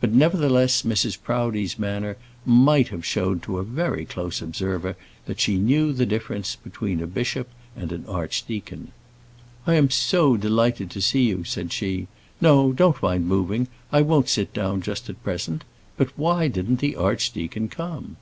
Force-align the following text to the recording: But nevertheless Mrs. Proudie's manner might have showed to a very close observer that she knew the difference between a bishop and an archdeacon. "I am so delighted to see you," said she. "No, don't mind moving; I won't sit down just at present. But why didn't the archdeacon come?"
But 0.00 0.10
nevertheless 0.10 0.82
Mrs. 0.82 1.16
Proudie's 1.22 1.78
manner 1.78 2.16
might 2.44 2.88
have 2.88 3.06
showed 3.06 3.44
to 3.44 3.58
a 3.58 3.62
very 3.62 4.04
close 4.04 4.42
observer 4.42 4.96
that 5.26 5.38
she 5.38 5.54
knew 5.56 5.92
the 5.92 6.04
difference 6.04 6.56
between 6.56 7.00
a 7.00 7.06
bishop 7.06 7.48
and 7.76 7.92
an 7.92 8.04
archdeacon. 8.08 8.90
"I 9.64 9.74
am 9.74 9.88
so 9.88 10.36
delighted 10.36 10.90
to 10.90 11.00
see 11.00 11.28
you," 11.28 11.44
said 11.44 11.72
she. 11.72 12.08
"No, 12.40 12.72
don't 12.72 13.00
mind 13.00 13.28
moving; 13.28 13.68
I 13.92 14.02
won't 14.02 14.28
sit 14.28 14.52
down 14.52 14.82
just 14.82 15.08
at 15.08 15.22
present. 15.22 15.62
But 15.96 16.08
why 16.18 16.48
didn't 16.48 16.80
the 16.80 16.96
archdeacon 16.96 17.68
come?" 17.68 18.16